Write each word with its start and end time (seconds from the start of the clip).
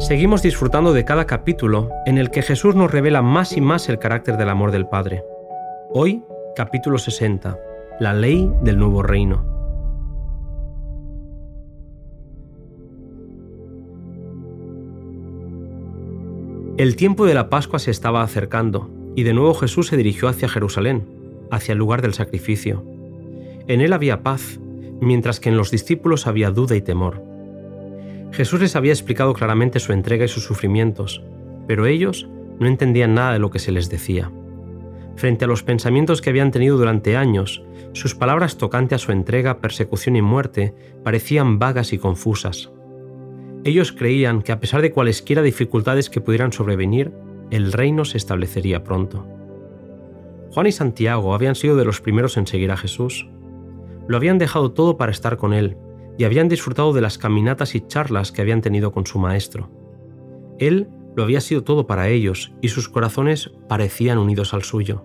Seguimos 0.00 0.40
disfrutando 0.40 0.94
de 0.94 1.04
cada 1.04 1.26
capítulo 1.26 1.90
en 2.06 2.16
el 2.16 2.30
que 2.30 2.40
Jesús 2.40 2.74
nos 2.74 2.90
revela 2.90 3.20
más 3.20 3.54
y 3.54 3.60
más 3.60 3.90
el 3.90 3.98
carácter 3.98 4.38
del 4.38 4.48
amor 4.48 4.72
del 4.72 4.88
Padre. 4.88 5.22
Hoy, 5.92 6.24
capítulo 6.56 6.96
60, 6.96 7.58
la 8.00 8.14
ley 8.14 8.50
del 8.62 8.78
nuevo 8.78 9.02
reino. 9.02 9.44
El 16.78 16.96
tiempo 16.96 17.26
de 17.26 17.34
la 17.34 17.50
Pascua 17.50 17.78
se 17.78 17.90
estaba 17.90 18.22
acercando 18.22 18.90
y 19.14 19.24
de 19.24 19.34
nuevo 19.34 19.52
Jesús 19.52 19.88
se 19.88 19.98
dirigió 19.98 20.28
hacia 20.28 20.48
Jerusalén, 20.48 21.06
hacia 21.50 21.72
el 21.72 21.78
lugar 21.78 22.00
del 22.00 22.14
sacrificio. 22.14 22.82
En 23.68 23.82
él 23.82 23.92
había 23.92 24.22
paz, 24.22 24.60
mientras 25.02 25.40
que 25.40 25.50
en 25.50 25.58
los 25.58 25.70
discípulos 25.70 26.26
había 26.26 26.50
duda 26.50 26.74
y 26.74 26.80
temor. 26.80 27.29
Jesús 28.32 28.60
les 28.60 28.76
había 28.76 28.92
explicado 28.92 29.34
claramente 29.34 29.80
su 29.80 29.92
entrega 29.92 30.24
y 30.24 30.28
sus 30.28 30.44
sufrimientos, 30.44 31.22
pero 31.66 31.86
ellos 31.86 32.28
no 32.58 32.66
entendían 32.66 33.14
nada 33.14 33.32
de 33.32 33.38
lo 33.38 33.50
que 33.50 33.58
se 33.58 33.72
les 33.72 33.88
decía. 33.88 34.30
Frente 35.16 35.44
a 35.44 35.48
los 35.48 35.62
pensamientos 35.62 36.20
que 36.20 36.30
habían 36.30 36.50
tenido 36.50 36.76
durante 36.78 37.16
años, 37.16 37.62
sus 37.92 38.14
palabras 38.14 38.56
tocante 38.56 38.94
a 38.94 38.98
su 38.98 39.12
entrega, 39.12 39.58
persecución 39.58 40.16
y 40.16 40.22
muerte 40.22 40.74
parecían 41.02 41.58
vagas 41.58 41.92
y 41.92 41.98
confusas. 41.98 42.70
Ellos 43.64 43.92
creían 43.92 44.42
que 44.42 44.52
a 44.52 44.60
pesar 44.60 44.80
de 44.80 44.92
cualesquiera 44.92 45.42
dificultades 45.42 46.08
que 46.08 46.20
pudieran 46.20 46.52
sobrevenir, 46.52 47.12
el 47.50 47.72
reino 47.72 48.04
se 48.04 48.16
establecería 48.16 48.84
pronto. 48.84 49.26
Juan 50.52 50.66
y 50.66 50.72
Santiago 50.72 51.34
habían 51.34 51.54
sido 51.54 51.76
de 51.76 51.84
los 51.84 52.00
primeros 52.00 52.36
en 52.36 52.46
seguir 52.46 52.70
a 52.70 52.76
Jesús. 52.76 53.28
Lo 54.08 54.16
habían 54.16 54.38
dejado 54.38 54.72
todo 54.72 54.96
para 54.96 55.12
estar 55.12 55.36
con 55.36 55.52
Él, 55.52 55.76
y 56.20 56.24
habían 56.24 56.50
disfrutado 56.50 56.92
de 56.92 57.00
las 57.00 57.16
caminatas 57.16 57.74
y 57.74 57.80
charlas 57.80 58.30
que 58.30 58.42
habían 58.42 58.60
tenido 58.60 58.92
con 58.92 59.06
su 59.06 59.18
maestro. 59.18 59.70
Él 60.58 60.90
lo 61.16 61.22
había 61.22 61.40
sido 61.40 61.64
todo 61.64 61.86
para 61.86 62.10
ellos 62.10 62.52
y 62.60 62.68
sus 62.68 62.90
corazones 62.90 63.52
parecían 63.70 64.18
unidos 64.18 64.52
al 64.52 64.62
suyo. 64.62 65.02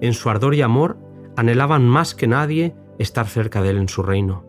En 0.00 0.12
su 0.14 0.30
ardor 0.30 0.54
y 0.54 0.62
amor 0.62 0.96
anhelaban 1.36 1.88
más 1.88 2.14
que 2.14 2.28
nadie 2.28 2.76
estar 3.00 3.26
cerca 3.26 3.62
de 3.62 3.70
él 3.70 3.78
en 3.78 3.88
su 3.88 4.04
reino. 4.04 4.44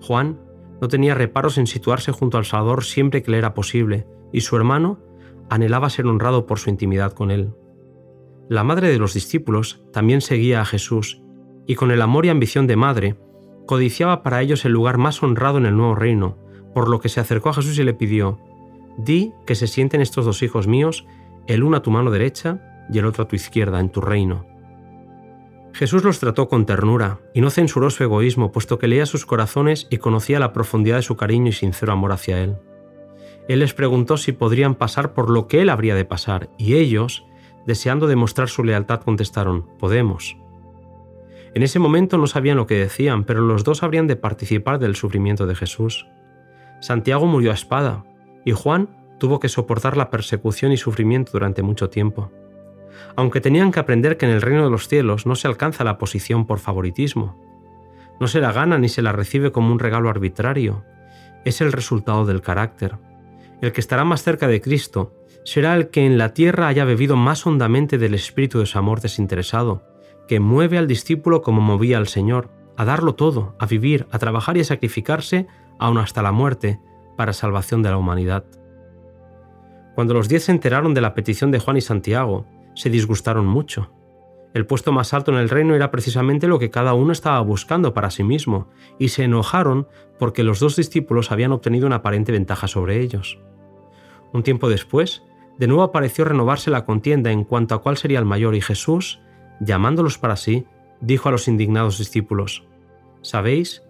Juan 0.00 0.40
no 0.80 0.88
tenía 0.88 1.14
reparos 1.14 1.56
en 1.56 1.68
situarse 1.68 2.10
junto 2.10 2.36
al 2.36 2.44
Salvador 2.44 2.82
siempre 2.82 3.22
que 3.22 3.30
le 3.30 3.38
era 3.38 3.54
posible, 3.54 4.08
y 4.32 4.40
su 4.40 4.56
hermano 4.56 4.98
anhelaba 5.48 5.88
ser 5.88 6.08
honrado 6.08 6.46
por 6.46 6.58
su 6.58 6.68
intimidad 6.68 7.12
con 7.12 7.30
él. 7.30 7.54
La 8.48 8.64
madre 8.64 8.88
de 8.88 8.98
los 8.98 9.14
discípulos 9.14 9.84
también 9.92 10.20
seguía 10.20 10.60
a 10.60 10.64
Jesús, 10.64 11.22
y 11.64 11.76
con 11.76 11.92
el 11.92 12.02
amor 12.02 12.26
y 12.26 12.30
ambición 12.30 12.66
de 12.66 12.74
madre, 12.74 13.16
codiciaba 13.66 14.22
para 14.22 14.40
ellos 14.40 14.64
el 14.64 14.72
lugar 14.72 14.98
más 14.98 15.22
honrado 15.22 15.58
en 15.58 15.66
el 15.66 15.76
nuevo 15.76 15.94
reino, 15.94 16.36
por 16.74 16.88
lo 16.88 17.00
que 17.00 17.08
se 17.08 17.20
acercó 17.20 17.50
a 17.50 17.54
Jesús 17.54 17.78
y 17.78 17.84
le 17.84 17.94
pidió, 17.94 18.38
Di 18.96 19.32
que 19.46 19.54
se 19.54 19.66
sienten 19.66 20.00
estos 20.00 20.24
dos 20.24 20.42
hijos 20.42 20.66
míos, 20.66 21.06
el 21.46 21.62
uno 21.62 21.78
a 21.78 21.82
tu 21.82 21.90
mano 21.90 22.10
derecha 22.10 22.84
y 22.92 22.98
el 22.98 23.06
otro 23.06 23.24
a 23.24 23.28
tu 23.28 23.36
izquierda, 23.36 23.80
en 23.80 23.90
tu 23.90 24.00
reino. 24.00 24.44
Jesús 25.72 26.04
los 26.04 26.20
trató 26.20 26.48
con 26.48 26.66
ternura 26.66 27.20
y 27.32 27.40
no 27.40 27.50
censuró 27.50 27.88
su 27.88 28.04
egoísmo, 28.04 28.52
puesto 28.52 28.78
que 28.78 28.88
leía 28.88 29.06
sus 29.06 29.24
corazones 29.24 29.86
y 29.90 29.98
conocía 29.98 30.38
la 30.38 30.52
profundidad 30.52 30.96
de 30.96 31.02
su 31.02 31.16
cariño 31.16 31.48
y 31.48 31.52
sincero 31.52 31.92
amor 31.92 32.12
hacia 32.12 32.42
Él. 32.42 32.56
Él 33.48 33.60
les 33.60 33.72
preguntó 33.72 34.18
si 34.18 34.32
podrían 34.32 34.74
pasar 34.74 35.14
por 35.14 35.30
lo 35.30 35.48
que 35.48 35.62
Él 35.62 35.70
habría 35.70 35.94
de 35.94 36.04
pasar, 36.04 36.50
y 36.58 36.74
ellos, 36.74 37.24
deseando 37.66 38.06
demostrar 38.06 38.48
su 38.48 38.62
lealtad, 38.64 39.00
contestaron, 39.00 39.66
Podemos. 39.78 40.36
En 41.54 41.62
ese 41.62 41.78
momento 41.78 42.16
no 42.16 42.26
sabían 42.26 42.56
lo 42.56 42.66
que 42.66 42.78
decían, 42.78 43.24
pero 43.24 43.42
los 43.42 43.64
dos 43.64 43.82
habrían 43.82 44.06
de 44.06 44.16
participar 44.16 44.78
del 44.78 44.96
sufrimiento 44.96 45.46
de 45.46 45.54
Jesús. 45.54 46.06
Santiago 46.80 47.26
murió 47.26 47.50
a 47.50 47.54
espada, 47.54 48.04
y 48.44 48.52
Juan 48.52 48.88
tuvo 49.18 49.38
que 49.38 49.48
soportar 49.48 49.96
la 49.96 50.10
persecución 50.10 50.72
y 50.72 50.76
sufrimiento 50.76 51.32
durante 51.32 51.62
mucho 51.62 51.90
tiempo. 51.90 52.32
Aunque 53.16 53.40
tenían 53.40 53.70
que 53.70 53.80
aprender 53.80 54.16
que 54.16 54.26
en 54.26 54.32
el 54.32 54.42
reino 54.42 54.64
de 54.64 54.70
los 54.70 54.88
cielos 54.88 55.26
no 55.26 55.34
se 55.34 55.46
alcanza 55.46 55.84
la 55.84 55.98
posición 55.98 56.46
por 56.46 56.58
favoritismo. 56.58 57.38
No 58.18 58.28
se 58.28 58.40
la 58.40 58.52
gana 58.52 58.78
ni 58.78 58.88
se 58.88 59.02
la 59.02 59.12
recibe 59.12 59.52
como 59.52 59.72
un 59.72 59.78
regalo 59.78 60.08
arbitrario. 60.08 60.84
Es 61.44 61.60
el 61.60 61.72
resultado 61.72 62.24
del 62.24 62.40
carácter. 62.40 62.98
El 63.60 63.72
que 63.72 63.80
estará 63.80 64.04
más 64.04 64.22
cerca 64.22 64.48
de 64.48 64.60
Cristo 64.60 65.14
será 65.44 65.74
el 65.76 65.90
que 65.90 66.06
en 66.06 66.18
la 66.18 66.34
tierra 66.34 66.68
haya 66.68 66.84
bebido 66.84 67.16
más 67.16 67.46
hondamente 67.46 67.98
del 67.98 68.14
espíritu 68.14 68.58
de 68.58 68.66
su 68.66 68.78
amor 68.78 69.00
desinteresado, 69.00 69.91
que 70.28 70.40
mueve 70.40 70.78
al 70.78 70.86
discípulo 70.86 71.42
como 71.42 71.60
movía 71.60 71.98
al 71.98 72.06
Señor, 72.06 72.50
a 72.76 72.84
darlo 72.84 73.14
todo, 73.14 73.54
a 73.58 73.66
vivir, 73.66 74.06
a 74.10 74.18
trabajar 74.18 74.56
y 74.56 74.60
a 74.60 74.64
sacrificarse, 74.64 75.46
aun 75.78 75.98
hasta 75.98 76.22
la 76.22 76.32
muerte, 76.32 76.80
para 77.16 77.32
salvación 77.32 77.82
de 77.82 77.90
la 77.90 77.98
humanidad. 77.98 78.44
Cuando 79.94 80.14
los 80.14 80.28
diez 80.28 80.44
se 80.44 80.52
enteraron 80.52 80.94
de 80.94 81.02
la 81.02 81.14
petición 81.14 81.50
de 81.50 81.58
Juan 81.58 81.76
y 81.76 81.82
Santiago, 81.82 82.46
se 82.74 82.88
disgustaron 82.88 83.46
mucho. 83.46 83.90
El 84.54 84.66
puesto 84.66 84.92
más 84.92 85.14
alto 85.14 85.32
en 85.32 85.38
el 85.38 85.48
reino 85.48 85.74
era 85.74 85.90
precisamente 85.90 86.46
lo 86.46 86.58
que 86.58 86.70
cada 86.70 86.94
uno 86.94 87.12
estaba 87.12 87.40
buscando 87.40 87.94
para 87.94 88.10
sí 88.10 88.22
mismo, 88.22 88.68
y 88.98 89.08
se 89.08 89.24
enojaron 89.24 89.88
porque 90.18 90.42
los 90.42 90.60
dos 90.60 90.76
discípulos 90.76 91.32
habían 91.32 91.52
obtenido 91.52 91.86
una 91.86 91.96
aparente 91.96 92.32
ventaja 92.32 92.68
sobre 92.68 93.00
ellos. 93.00 93.38
Un 94.32 94.42
tiempo 94.42 94.68
después, 94.68 95.22
de 95.58 95.66
nuevo 95.66 95.82
apareció 95.82 96.24
renovarse 96.24 96.70
la 96.70 96.84
contienda 96.84 97.30
en 97.30 97.44
cuanto 97.44 97.74
a 97.74 97.82
cuál 97.82 97.96
sería 97.96 98.18
el 98.18 98.24
mayor, 98.24 98.54
y 98.54 98.60
Jesús, 98.60 99.20
llamándolos 99.62 100.18
para 100.18 100.36
sí, 100.36 100.66
dijo 101.00 101.28
a 101.28 101.32
los 101.32 101.48
indignados 101.48 101.98
discípulos, 101.98 102.64
¿Sabéis 103.22 103.82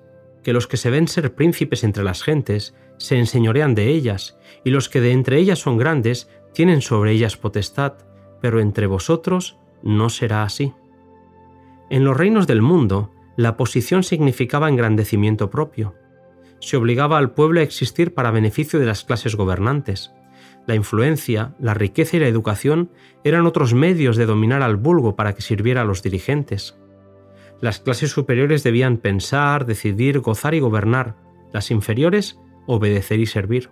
que 0.43 0.53
los 0.53 0.66
que 0.66 0.77
se 0.77 0.91
ven 0.91 1.09
ser 1.09 1.34
príncipes 1.34 1.84
entre 1.84 2.05
las 2.05 2.22
gentes 2.22 2.75
se 2.99 3.19
enseñorean 3.19 3.75
de 3.75 3.88
ellas, 3.88 4.37
y 4.65 4.71
los 4.71 4.88
que 4.88 5.00
de 5.00 5.12
entre 5.12 5.38
ellas 5.38 5.59
son 5.59 5.78
grandes 5.78 6.28
tienen 6.53 6.82
sobre 6.82 7.12
ellas 7.12 7.37
potestad, 7.37 7.94
pero 8.41 8.61
entre 8.61 8.87
vosotros 8.87 9.56
no 9.82 10.11
será 10.11 10.43
así. 10.43 10.72
En 11.91 12.05
los 12.05 12.16
reinos 12.16 12.47
del 12.47 12.62
mundo, 12.62 13.11
la 13.37 13.56
posición 13.56 14.03
significaba 14.03 14.69
engrandecimiento 14.69 15.50
propio. 15.50 15.94
Se 16.61 16.77
obligaba 16.77 17.19
al 17.19 17.32
pueblo 17.32 17.61
a 17.61 17.62
existir 17.62 18.15
para 18.15 18.31
beneficio 18.31 18.78
de 18.78 18.87
las 18.87 19.05
clases 19.05 19.37
gobernantes. 19.37 20.12
La 20.67 20.75
influencia, 20.75 21.55
la 21.59 21.75
riqueza 21.75 22.17
y 22.17 22.21
la 22.21 22.28
educación 22.28 22.91
eran 23.25 23.47
otros 23.47 23.75
medios 23.75 24.17
de 24.17 24.27
dominar 24.27 24.62
al 24.62 24.77
vulgo 24.77 25.17
para 25.17 25.34
que 25.34 25.43
sirviera 25.43 25.83
a 25.83 25.84
los 25.84 26.03
dirigentes. 26.03 26.78
Las 27.61 27.81
clases 27.81 28.11
superiores 28.11 28.62
debían 28.62 28.97
pensar, 28.97 29.67
decidir, 29.67 30.21
gozar 30.21 30.55
y 30.55 30.61
gobernar, 30.61 31.17
las 31.53 31.71
inferiores 31.71 32.39
obedecer 32.67 33.21
y 33.21 33.27
servir. 33.27 33.71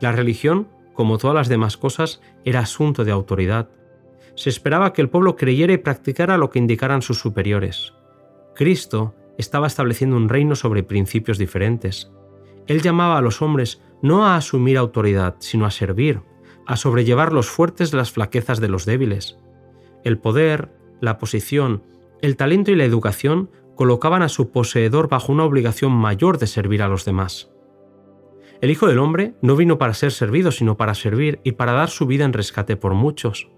La 0.00 0.12
religión, 0.12 0.68
como 0.94 1.18
todas 1.18 1.34
las 1.34 1.48
demás 1.48 1.76
cosas, 1.76 2.20
era 2.44 2.60
asunto 2.60 3.04
de 3.04 3.12
autoridad. 3.12 3.68
Se 4.34 4.50
esperaba 4.50 4.92
que 4.92 5.02
el 5.02 5.08
pueblo 5.08 5.36
creyera 5.36 5.72
y 5.72 5.78
practicara 5.78 6.38
lo 6.38 6.50
que 6.50 6.58
indicaran 6.58 7.02
sus 7.02 7.18
superiores. 7.18 7.94
Cristo 8.54 9.14
estaba 9.38 9.66
estableciendo 9.66 10.16
un 10.16 10.28
reino 10.28 10.54
sobre 10.54 10.82
principios 10.82 11.38
diferentes. 11.38 12.10
Él 12.66 12.82
llamaba 12.82 13.18
a 13.18 13.22
los 13.22 13.42
hombres 13.42 13.82
no 14.02 14.26
a 14.26 14.36
asumir 14.36 14.76
autoridad, 14.76 15.36
sino 15.38 15.64
a 15.64 15.70
servir, 15.70 16.20
a 16.66 16.76
sobrellevar 16.76 17.32
los 17.32 17.48
fuertes 17.48 17.94
las 17.94 18.10
flaquezas 18.10 18.60
de 18.60 18.68
los 18.68 18.84
débiles. 18.84 19.38
El 20.04 20.18
poder, 20.18 20.70
la 21.00 21.18
posición, 21.18 21.84
el 22.20 22.36
talento 22.36 22.70
y 22.70 22.76
la 22.76 22.84
educación 22.84 23.50
colocaban 23.74 24.22
a 24.22 24.28
su 24.28 24.50
poseedor 24.50 25.08
bajo 25.08 25.32
una 25.32 25.44
obligación 25.44 25.92
mayor 25.92 26.38
de 26.38 26.46
servir 26.46 26.82
a 26.82 26.88
los 26.88 27.04
demás. 27.04 27.50
El 28.60 28.70
Hijo 28.70 28.86
del 28.86 28.98
Hombre 28.98 29.34
no 29.42 29.56
vino 29.56 29.78
para 29.78 29.94
ser 29.94 30.12
servido, 30.12 30.52
sino 30.52 30.76
para 30.76 30.94
servir 30.94 31.40
y 31.42 31.52
para 31.52 31.72
dar 31.72 31.90
su 31.90 32.06
vida 32.06 32.24
en 32.24 32.32
rescate 32.32 32.76
por 32.76 32.94
muchos. 32.94 33.50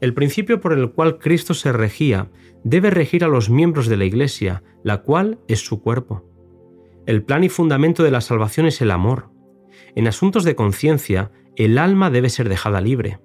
El 0.00 0.14
principio 0.14 0.60
por 0.60 0.72
el 0.72 0.92
cual 0.92 1.18
Cristo 1.18 1.54
se 1.54 1.72
regía 1.72 2.30
debe 2.62 2.90
regir 2.90 3.24
a 3.24 3.28
los 3.28 3.50
miembros 3.50 3.88
de 3.88 3.96
la 3.96 4.04
Iglesia, 4.04 4.62
la 4.84 5.02
cual 5.02 5.40
es 5.48 5.64
su 5.64 5.82
cuerpo. 5.82 6.24
El 7.06 7.24
plan 7.24 7.42
y 7.42 7.48
fundamento 7.48 8.04
de 8.04 8.12
la 8.12 8.20
salvación 8.20 8.66
es 8.66 8.80
el 8.80 8.92
amor. 8.92 9.30
En 9.94 10.06
asuntos 10.06 10.44
de 10.44 10.54
conciencia, 10.54 11.30
el 11.56 11.78
alma 11.78 12.10
debe 12.10 12.30
ser 12.30 12.48
dejada 12.48 12.80
libre. 12.80 13.18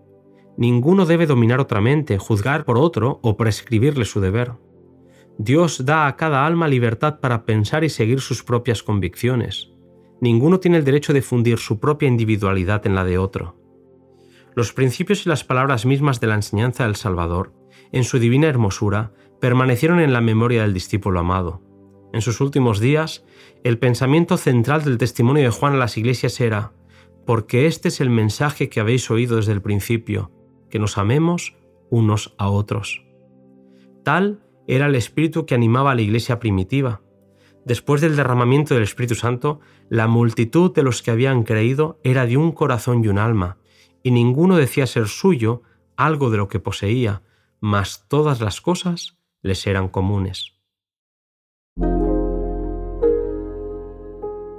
Ninguno 0.58 1.06
debe 1.06 1.26
dominar 1.26 1.60
otra 1.60 1.82
mente, 1.82 2.18
juzgar 2.18 2.66
por 2.66 2.78
otro 2.78 3.20
o 3.24 3.38
prescribirle 3.38 4.06
su 4.06 4.22
deber. 4.22 4.54
Dios 5.38 5.86
da 5.86 6.08
a 6.08 6.16
cada 6.16 6.46
alma 6.46 6.68
libertad 6.68 7.20
para 7.20 7.46
pensar 7.46 7.84
y 7.84 7.90
seguir 7.90 8.22
sus 8.22 8.44
propias 8.44 8.84
convicciones. 8.84 9.72
Ninguno 10.22 10.60
tiene 10.60 10.78
el 10.78 10.86
derecho 10.86 11.12
de 11.12 11.22
fundir 11.22 11.58
su 11.58 11.80
propia 11.80 12.08
individualidad 12.08 12.86
en 12.86 12.96
la 12.96 13.04
de 13.04 13.18
otro. 13.18 13.58
Los 14.56 14.72
principios 14.72 15.26
y 15.26 15.30
las 15.30 15.44
palabras 15.44 15.86
mismas 15.86 16.20
de 16.20 16.28
la 16.28 16.36
enseñanza 16.36 16.86
del 16.86 16.96
Salvador, 16.96 17.54
en 17.92 18.04
su 18.04 18.20
divina 18.20 18.48
hermosura, 18.48 19.12
permanecieron 19.42 20.00
en 20.00 20.14
la 20.14 20.22
memoria 20.22 20.62
del 20.62 20.74
discípulo 20.74 21.20
amado. 21.20 21.62
En 22.14 22.22
sus 22.22 22.42
últimos 22.42 22.80
días, 22.80 23.26
el 23.64 23.80
pensamiento 23.80 24.38
central 24.38 24.84
del 24.84 25.00
testimonio 25.00 25.44
de 25.44 25.50
Juan 25.50 25.74
a 25.74 25.78
las 25.78 25.98
iglesias 25.98 26.40
era, 26.40 26.72
porque 27.26 27.66
este 27.66 27.88
es 27.88 28.02
el 28.02 28.12
mensaje 28.12 28.70
que 28.70 28.80
habéis 28.80 29.10
oído 29.10 29.38
desde 29.38 29.52
el 29.52 29.64
principio, 29.64 30.32
que 30.70 30.78
nos 30.78 31.00
amemos 31.00 31.58
unos 31.90 32.36
a 32.38 32.50
otros. 32.50 33.04
Tal 34.04 34.44
era 34.68 34.86
el 34.86 34.96
espíritu 34.96 35.48
que 35.48 35.56
animaba 35.56 35.92
a 35.92 35.96
la 35.96 36.04
iglesia 36.04 36.40
primitiva. 36.40 37.02
Después 37.66 38.00
del 38.00 38.16
derramamiento 38.16 38.76
del 38.76 38.84
Espíritu 38.84 39.16
Santo, 39.16 39.60
La 39.90 40.08
multitud 40.08 40.74
de 40.74 40.84
los 40.84 41.02
que 41.02 41.12
habían 41.12 41.44
creído 41.44 42.00
era 42.04 42.26
de 42.26 42.38
un 42.38 42.52
corazón 42.52 43.04
y 43.04 43.08
un 43.08 43.18
alma, 43.18 43.58
y 44.04 44.12
ninguno 44.12 44.58
decía 44.58 44.86
ser 44.86 45.08
suyo 45.08 45.64
algo 45.98 46.30
de 46.30 46.38
lo 46.38 46.48
que 46.48 46.60
poseía, 46.60 47.24
mas 47.60 48.06
todas 48.08 48.40
las 48.40 48.62
cosas 48.62 49.18
les 49.42 49.66
eran 49.66 49.88
comunes. 49.88 50.53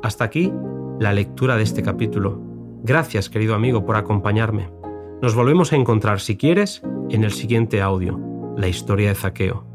Hasta 0.04 0.24
aquí 0.24 0.52
la 1.00 1.14
lectura 1.14 1.56
de 1.56 1.62
este 1.62 1.82
capítulo. 1.82 2.38
Gracias, 2.82 3.30
querido 3.30 3.54
amigo, 3.54 3.86
por 3.86 3.96
acompañarme. 3.96 4.70
Nos 5.22 5.34
volvemos 5.34 5.72
a 5.72 5.76
encontrar, 5.76 6.20
si 6.20 6.36
quieres, 6.36 6.82
en 7.08 7.24
el 7.24 7.32
siguiente 7.32 7.80
audio, 7.80 8.20
la 8.54 8.68
historia 8.68 9.08
de 9.08 9.14
Zaqueo. 9.14 9.73